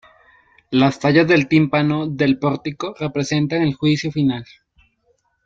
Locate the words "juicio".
3.75-4.11